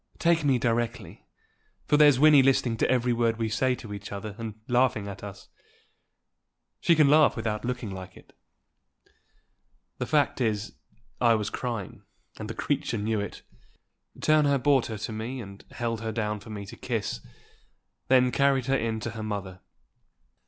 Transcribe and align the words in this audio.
Take 0.17 0.43
me 0.43 0.57
directly; 0.57 1.27
for 1.85 1.95
there's 1.95 2.17
Wynnie 2.17 2.41
listening 2.41 2.75
to 2.77 2.89
every 2.89 3.13
word 3.13 3.37
we 3.37 3.49
say 3.49 3.75
to 3.75 3.93
each 3.93 4.11
other, 4.11 4.33
and 4.39 4.55
laughing 4.67 5.07
at 5.07 5.23
us. 5.23 5.49
She 6.79 6.95
can 6.95 7.07
laugh 7.07 7.35
without 7.35 7.65
looking 7.65 7.91
like 7.91 8.17
it." 8.17 8.33
The 9.99 10.07
fact 10.07 10.41
is, 10.41 10.73
I 11.21 11.35
was 11.35 11.51
crying, 11.51 12.01
and 12.39 12.49
the 12.49 12.55
creature 12.55 12.97
knew 12.97 13.19
it. 13.19 13.43
Turner 14.19 14.57
brought 14.57 14.87
her 14.87 14.97
to 14.97 15.11
me, 15.11 15.39
and 15.39 15.63
held 15.69 16.01
her 16.01 16.11
down 16.11 16.39
for 16.39 16.49
me 16.49 16.65
to 16.65 16.75
kiss; 16.75 17.19
then 18.07 18.31
carried 18.31 18.65
her 18.65 18.75
in 18.75 18.99
to 19.01 19.11
her 19.11 19.21
mother. 19.21 19.59